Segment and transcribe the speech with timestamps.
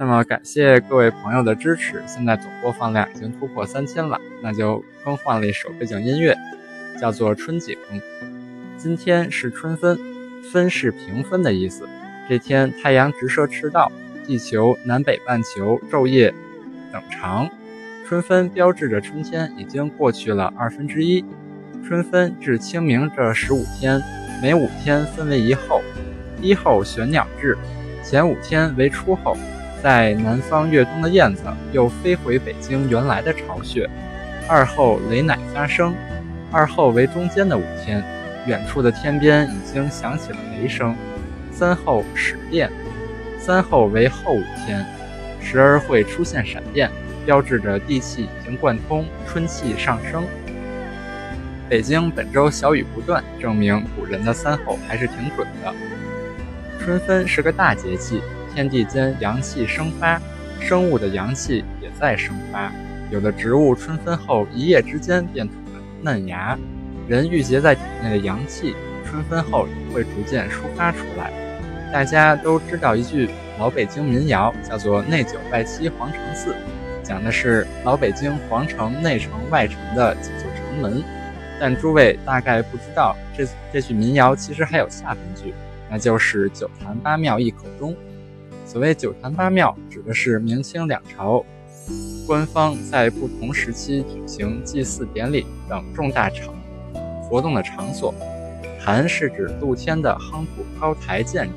[0.00, 6.36] 那么感谢各位朋友的支持，现在总播放量已经突破三千了，那就更换了一首背景音乐，
[7.00, 7.76] 叫做《春景》。
[8.76, 9.98] 今天是春分，
[10.52, 11.88] 分是平分的意思。
[12.28, 13.90] 这天太阳直射赤道，
[14.24, 16.32] 地球南北半球昼夜
[16.92, 17.50] 等长，
[18.06, 21.24] 春分标志着春天已经过去了二分之一。
[21.84, 24.00] 春分至清明这十五天，
[24.40, 25.82] 每五天分为一候，
[26.40, 27.58] 一候玄鸟至，
[28.04, 29.36] 前五天为初候。
[29.82, 33.88] 在南方越冬的燕子又飞回北京原来的巢穴。
[34.48, 35.94] 二后雷乃发生，
[36.50, 38.02] 二后为中间的五天，
[38.46, 40.96] 远处的天边已经响起了雷声。
[41.52, 42.70] 三后始电，
[43.38, 44.84] 三后为后五天，
[45.40, 46.90] 时而会出现闪电，
[47.26, 50.24] 标志着地气已经贯通，春气上升。
[51.68, 55.74] 北京本周小雨不断，证明古人的三候还是挺准的。
[56.80, 58.22] 春分是个大节气。
[58.58, 60.20] 天地间阳气生发，
[60.60, 62.72] 生物的阳气也在生发。
[63.08, 66.58] 有的植物春分后一夜之间便吐了嫩芽，
[67.06, 68.74] 人郁结在体内的阳气，
[69.08, 71.30] 春分后也会逐渐抒发出来。
[71.92, 76.52] 大家都知道一句老北京民谣，叫做“内九外七皇城四”，
[77.04, 81.00] 讲的是老北京皇城内城外城的几座城门。
[81.60, 85.54] 但诸位大概不知道，这这句民谣其实还有下半句，
[85.88, 87.94] 那就是“九坛八庙一口钟”。
[88.68, 91.42] 所谓九坛八庙，指的是明清两朝
[92.26, 96.54] 官方在不同时期举行祭祀典礼等重大场
[97.22, 98.14] 活动的场所。
[98.78, 101.54] 坛是指露天的夯土高台建筑，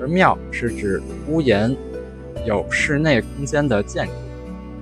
[0.00, 1.72] 而庙是指屋檐
[2.44, 4.12] 有室内空间的建筑。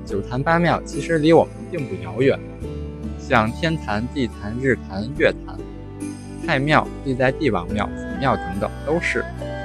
[0.06, 2.40] 九坛八庙其实离我们并不遥远，
[3.20, 5.54] 像天坛、地坛、日坛、月坛、
[6.46, 9.22] 太庙、历代帝王庙、祖庙等等都是。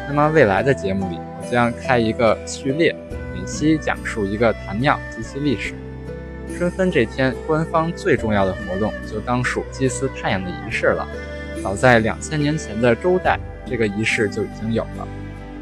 [0.09, 1.17] 那么未来的节目里。
[1.49, 2.95] 将开一个序列，
[3.33, 5.73] 每期讲述一个坛庙及其历史。
[6.55, 11.07] 春分这天，官方最重要的活动就当属祭祀太阳的仪式了。
[11.63, 15.07] 早在两千年前的周代，这个仪式就已经有了。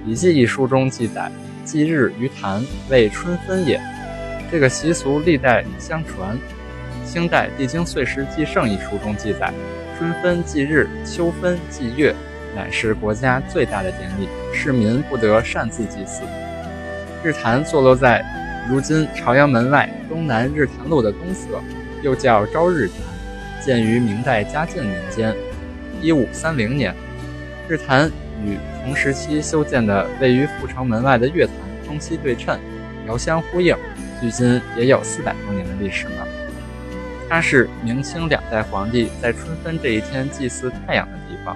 [0.08, 1.32] 《礼记》一书中记载
[1.64, 3.80] ：“祭日于坛，为春分也。”
[4.52, 6.38] 这个习俗历代相传。
[7.06, 9.54] 清代《帝京岁时记胜》一书中记载
[9.98, 12.16] ：“春分祭日，秋分祭月。”
[12.56, 16.24] 乃是国家最大的典礼，市民不得擅自祭祀。
[17.24, 18.26] 日坛坐落在
[18.70, 21.62] 如今朝阳门外东南日坛路的东侧，
[22.02, 22.98] 又叫朝日坛，
[23.64, 25.36] 建于明代嘉靖年间
[26.02, 26.94] （一五三零年）。
[27.70, 28.12] 日坛
[28.44, 32.60] 与同时期修建的位于阜成门外的月坛东西对称，
[33.08, 33.76] 遥相呼应，
[34.20, 36.28] 距今也有四百多年的历史了。
[37.30, 41.56] 它是明清两代皇帝在春分这一天祭祀太阳的地方。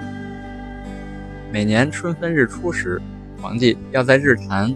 [1.56, 3.02] 每年春分日出时，
[3.42, 4.76] 皇帝要在日坛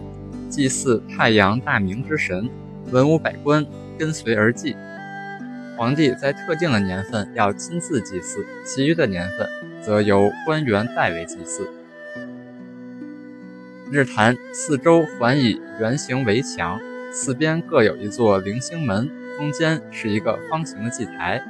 [0.49, 2.49] 祭祀太阳大明之神，
[2.89, 3.65] 文武百官
[3.97, 4.77] 跟随而祭。
[5.75, 9.49] 皇帝在特定的年份要亲自祭祀，其余的年份
[9.81, 11.69] 则由官员代为祭祀。
[13.91, 16.79] 日坛四周环以圆形围墙，
[17.11, 21.43] 四边各有一座棂星门，中间是一个方形的祭台。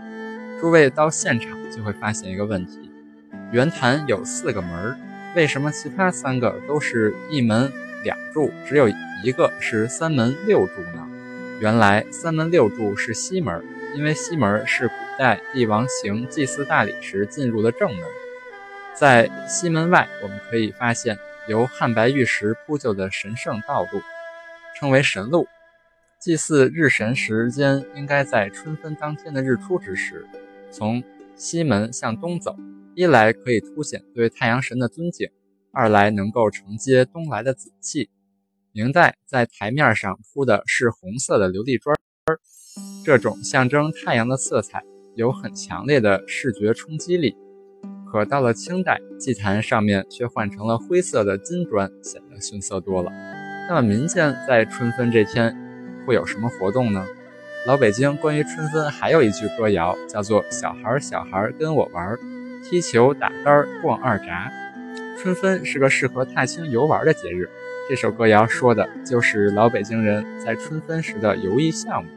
[0.60, 2.90] 诸位到现场就会发现一个问题：
[3.52, 4.98] 圆坛有四个门儿。
[5.36, 7.72] 为什么其他三个都是一门
[8.04, 8.90] 两柱，只有
[9.24, 11.08] 一个是三门六柱呢？
[11.60, 13.64] 原来三门六柱是西门，
[13.96, 18.04] 因为西门是古代帝王行祭祀大礼时进入的正门。
[18.96, 21.18] 在西门外，我们可以发现
[21.48, 24.02] 由汉白玉石铺就的神圣道路，
[24.80, 25.48] 称为神路。
[26.18, 30.26] 祭祀日神时间应该在春分当天的日出之时，
[30.72, 31.04] 从
[31.36, 32.58] 西门向东走。
[33.00, 35.30] 一来可以凸显对太阳神的尊敬，
[35.72, 38.10] 二来能够承接东来的紫气。
[38.74, 41.96] 明代在台面上铺的是红色的琉璃砖，
[43.06, 44.84] 这种象征太阳的色彩
[45.16, 47.38] 有很强烈的视觉冲击力。
[48.12, 53.10] 可到了清代，祭坛上面却换成了灰色的金砖，显得逊色多了。
[53.70, 55.56] 那么民间在春分这天
[56.06, 57.08] 会有什么活动呢？
[57.66, 62.20] 老北京关于春分还有一句歌谣，叫做“小孩儿小孩儿跟我玩儿”。
[62.64, 64.52] 踢球、打杆、逛二闸，
[65.18, 67.50] 春分是个适合踏青游玩的节日。
[67.90, 72.10] 这首歌谣说的就是老北京人在春分时的游艺项目。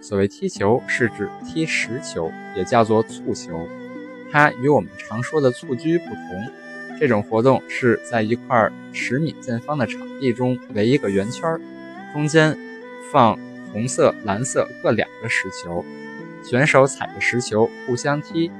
[0.00, 3.66] 所谓踢球，是指踢实球，也叫做蹴球。
[4.30, 6.50] 它与我们常说的蹴鞠不同。
[6.98, 11.58] 这种活动是在一块十米见方的场地中围一个圆圈，
[12.12, 12.56] 中间
[13.10, 13.38] 放
[13.72, 15.84] 红色、蓝色各两个实球，
[16.42, 18.50] 选手踩着石球互相踢，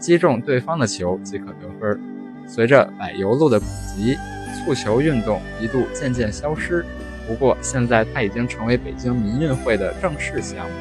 [0.00, 2.00] 击中对方的球即可得分。
[2.48, 4.16] 随着柏油路的普及，
[4.64, 6.84] 蹴球运动一度渐渐消失。
[7.28, 10.72] 不过现在它已经成为北京民运会的正式项目。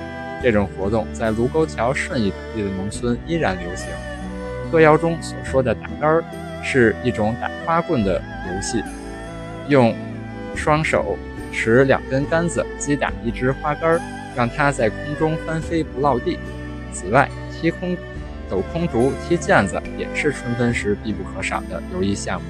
[0.42, 3.90] 这种活动在卢沟桥、顺义等地的农村依然流行。
[4.72, 6.24] 歌谣中所说的打杆儿，
[6.64, 8.82] 是一种打花棍的游戏，
[9.68, 9.94] 用
[10.56, 11.18] 双手
[11.52, 14.02] 持两根杆子击打一支花杆儿，
[14.36, 16.40] 让它在空中翻飞不落地。
[16.94, 17.98] 此外，踢空
[18.50, 22.48] 抖空竹、踢毽子也是春分时必不可少的游艺项目。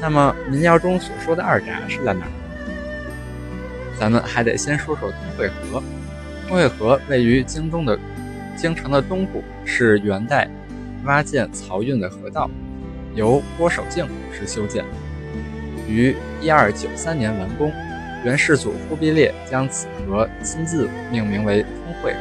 [0.00, 2.72] 那么，民谣中所说的二闸是在哪儿呢？
[3.98, 5.82] 咱们还得先说说通惠河。
[6.46, 7.98] 通惠河位于京东的
[8.56, 10.48] 京城的东部，是元代。
[11.04, 12.50] 挖建漕运的河道，
[13.14, 14.84] 由郭守敬老师修建，
[15.88, 17.72] 于一二九三年完工。
[18.24, 22.18] 元世祖忽必烈将此河亲自命名为通惠河。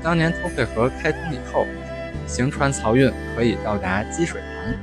[0.00, 1.66] 当年通惠河开通以后，
[2.26, 4.76] 行船漕运可以到达积水潭。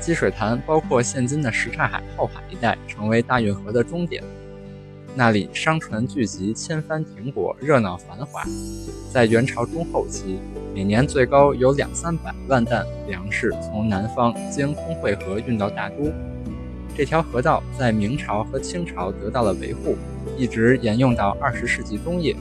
[0.00, 4.22] 积水潭包括现今的什刹海后海一带，成为大运河的终点。
[5.14, 8.44] 那里商船聚集，千帆停泊，热闹繁华。
[9.12, 10.38] 在元朝中后期，
[10.74, 16.12] 每年最高有两三百万担粮食从南方经通惠河运到大都。
[16.96, 19.96] 这条河道在明朝和清朝得到了维护，
[20.36, 22.36] 一直沿用到二十世纪中叶。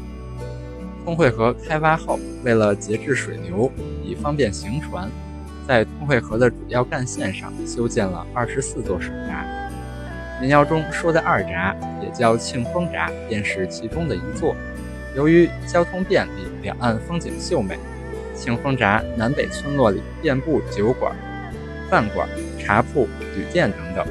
[1.08, 3.72] 通惠河开挖后，为了节制水流，
[4.04, 5.10] 以方便行船，
[5.66, 9.46] 在通惠河的主要干线上修建了二十四座水闸。
[10.42, 11.74] 民谣中说的二闸
[12.04, 14.54] 也叫庆丰闸，便是其中的一座。
[15.16, 17.80] 由于交通便利，两岸风景秀美，
[18.36, 21.16] 庆丰闸南北村落里遍布酒馆、
[21.90, 22.28] 饭馆、
[22.60, 24.06] 茶铺、旅店等等，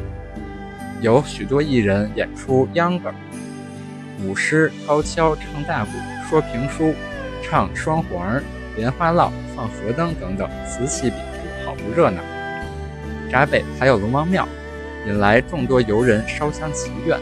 [1.02, 3.12] 有许多艺人演出秧歌、
[4.23, 5.91] 舞狮、高跷、唱大鼓、
[6.29, 6.95] 说评书、
[7.43, 8.41] 唱双簧、
[8.77, 12.21] 莲花落、放河灯等等，此起彼伏，好不热闹。
[13.31, 14.47] 闸北还有龙王庙。
[15.07, 17.17] 引来众多游人烧香祈愿。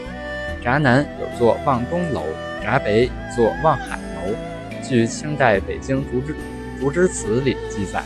[0.63, 2.23] 闸南有座望东楼，
[2.63, 4.33] 闸北有座望海楼。
[4.81, 6.35] 据清代北京竹枝
[6.79, 8.03] 竹枝词里记载，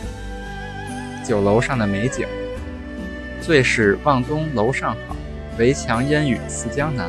[1.24, 2.28] 酒楼上的美景，
[3.40, 5.16] 最是望东楼上好，
[5.58, 7.08] 围墙烟雨似江南。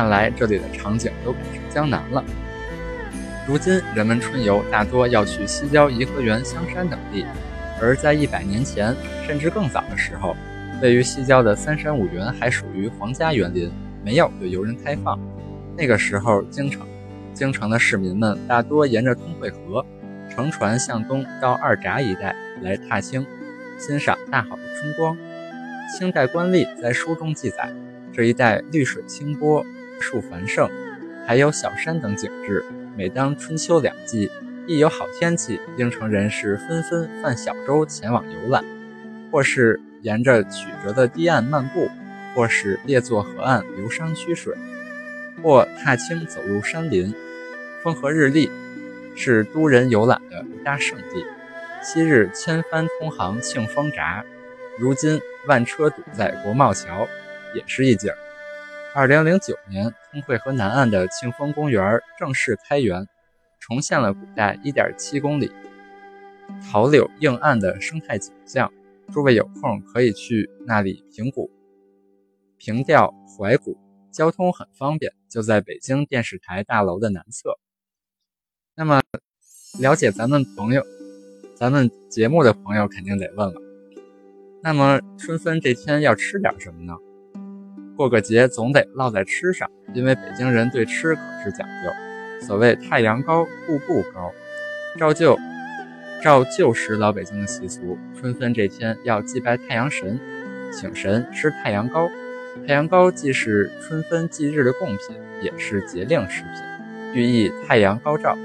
[0.00, 2.24] 看来这里的场景都赶上江南了。
[3.46, 7.26] 如今人们春游大多要去西郊颐和园、香山等地，
[7.82, 10.34] 而在一百年前甚至更早的时候。
[10.80, 13.70] 位于西郊的三山五园还属于皇家园林，
[14.02, 15.20] 没有对游人开放。
[15.76, 16.80] 那个时候，京城
[17.34, 19.84] 京城的市民们大多沿着通惠河
[20.30, 23.26] 乘船向东到二闸一带来踏青，
[23.76, 25.14] 欣赏大好的春光。
[25.94, 27.70] 清代官吏在书中记载，
[28.14, 29.62] 这一带绿水清波，
[30.00, 30.68] 树繁盛，
[31.26, 32.64] 还有小山等景致。
[32.96, 34.30] 每当春秋两季，
[34.66, 38.64] 一有好天气，京城人士纷纷泛小舟前往游览，
[39.30, 39.80] 或是。
[40.02, 41.86] 沿着曲折的堤岸漫步，
[42.34, 44.56] 或是列坐河岸流觞驱水，
[45.42, 47.14] 或踏青走入山林，
[47.82, 48.48] 风和日丽，
[49.14, 51.22] 是都人游览的一大胜地。
[51.82, 54.24] 昔日千帆通航庆丰闸，
[54.78, 57.06] 如今万车堵在国贸桥，
[57.54, 58.10] 也是一景。
[58.92, 63.06] 二零零九年，通惠河南岸的庆丰公园正式开园，
[63.60, 65.52] 重现了古代一点七公里
[66.72, 68.72] 桃柳映岸的生态景象。
[69.12, 71.50] 诸位有空可以去那里平谷、
[72.58, 73.76] 平调、怀古，
[74.10, 77.58] 交通很方便，就在北京电视台大楼的南侧。
[78.74, 79.00] 那么，
[79.78, 80.84] 了解咱们朋友、
[81.54, 83.60] 咱们节目的朋友肯定得问了：
[84.64, 86.96] 那么春分这天要吃点什么呢？
[87.96, 92.46] 过个节总得落在吃上，因为北京人对吃可是讲究。
[92.46, 94.32] 所谓太阳高，步步高，
[94.98, 95.38] 照旧。
[96.22, 100.20] 照旧时老北京的习俗，春分这天要祭拜太阳神，
[100.70, 102.10] 请神吃太阳糕。
[102.66, 108.36] 太阳糕既是春分祭日的贡品，也是节令食品，寓意太阳高照。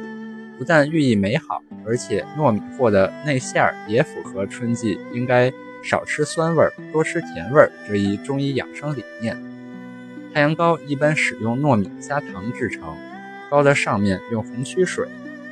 [0.57, 5.51] 不但寓意美好，而且糯米货的内馅儿也符合春季应该
[5.85, 9.37] 少吃酸味儿，多吃甜味儿这一中医养生理念。
[10.33, 12.97] 太阳糕一般使用糯米加糖制成，
[13.51, 15.07] 糕的上面用红曲水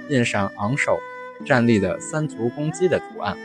[0.09, 0.97] 印上昂首。
[1.45, 3.35] 站立的三足公鸡的图案，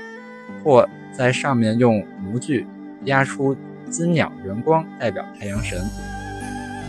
[0.63, 2.65] 或在上面用模具
[3.07, 3.57] 压出
[3.91, 5.81] 金鸟圆光代表太阳神。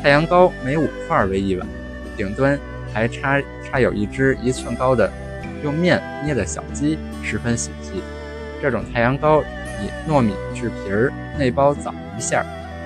[0.03, 1.67] 太阳糕每五块为一碗，
[2.15, 2.59] 顶端
[2.93, 5.11] 还插插有一只一寸高的
[5.63, 8.03] 用面捏的小鸡，十分喜气。
[8.61, 9.41] 这种太阳糕
[10.07, 12.45] 糯米制皮儿，内包枣泥馅儿，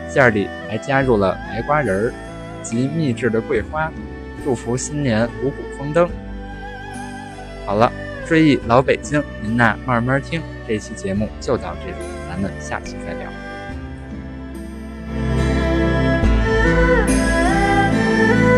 [0.10, 2.14] 馅儿里还加入了白瓜仁儿
[2.62, 3.92] 及秘制的桂花，
[4.44, 6.10] 祝福新年五谷丰登。
[7.66, 7.92] 好了，
[8.28, 10.42] 追忆老北京，您呐慢慢听。
[10.68, 11.96] 这期节目就到这里，
[12.30, 13.43] 咱们下期再聊。